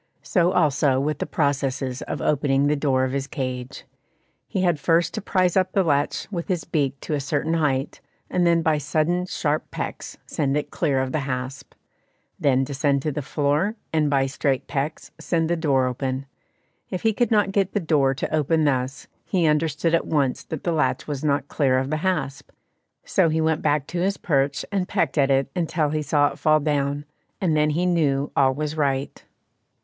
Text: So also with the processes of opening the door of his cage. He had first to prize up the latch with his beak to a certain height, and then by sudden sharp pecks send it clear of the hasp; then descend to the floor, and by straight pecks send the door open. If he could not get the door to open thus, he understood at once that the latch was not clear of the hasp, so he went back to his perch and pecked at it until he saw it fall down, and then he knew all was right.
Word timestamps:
So 0.23 0.51
also 0.53 0.99
with 0.99 1.19
the 1.19 1.27
processes 1.27 2.01
of 2.01 2.23
opening 2.23 2.65
the 2.65 2.75
door 2.75 3.03
of 3.03 3.11
his 3.11 3.27
cage. 3.27 3.83
He 4.47 4.63
had 4.63 4.79
first 4.79 5.13
to 5.13 5.21
prize 5.21 5.55
up 5.55 5.73
the 5.73 5.83
latch 5.83 6.27
with 6.31 6.47
his 6.47 6.63
beak 6.63 6.99
to 7.01 7.13
a 7.13 7.19
certain 7.19 7.53
height, 7.53 8.01
and 8.27 8.43
then 8.47 8.63
by 8.63 8.79
sudden 8.79 9.27
sharp 9.27 9.69
pecks 9.69 10.17
send 10.25 10.57
it 10.57 10.71
clear 10.71 11.01
of 11.01 11.11
the 11.11 11.19
hasp; 11.29 11.75
then 12.39 12.63
descend 12.63 13.03
to 13.03 13.11
the 13.11 13.21
floor, 13.21 13.75
and 13.93 14.09
by 14.09 14.25
straight 14.25 14.65
pecks 14.65 15.11
send 15.19 15.51
the 15.51 15.55
door 15.55 15.85
open. 15.85 16.25
If 16.89 17.03
he 17.03 17.13
could 17.13 17.29
not 17.29 17.51
get 17.51 17.73
the 17.73 17.79
door 17.79 18.15
to 18.15 18.35
open 18.35 18.63
thus, 18.63 19.05
he 19.25 19.45
understood 19.45 19.93
at 19.93 20.07
once 20.07 20.43
that 20.45 20.63
the 20.63 20.71
latch 20.71 21.05
was 21.07 21.23
not 21.23 21.47
clear 21.47 21.77
of 21.77 21.91
the 21.91 21.97
hasp, 21.97 22.49
so 23.05 23.29
he 23.29 23.39
went 23.39 23.61
back 23.61 23.85
to 23.85 23.99
his 23.99 24.17
perch 24.17 24.65
and 24.71 24.87
pecked 24.87 25.19
at 25.19 25.29
it 25.29 25.51
until 25.55 25.89
he 25.89 26.01
saw 26.01 26.29
it 26.29 26.39
fall 26.39 26.59
down, 26.59 27.05
and 27.39 27.55
then 27.55 27.69
he 27.69 27.85
knew 27.85 28.31
all 28.35 28.55
was 28.55 28.75
right. 28.75 29.23